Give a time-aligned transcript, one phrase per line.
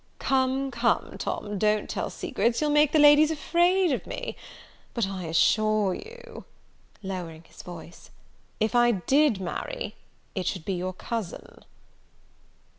[0.17, 4.35] "Come, come, Tom, don't tell secrets; you'll make the ladies afraid of me:
[4.95, 6.45] but I assure you,"
[7.03, 8.09] lowering his voice,
[8.59, 9.93] "if I did marry,
[10.33, 11.63] it should be your cousin."